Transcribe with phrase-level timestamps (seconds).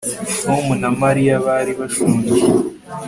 [0.43, 2.35] Tom na Mariya bari bashonje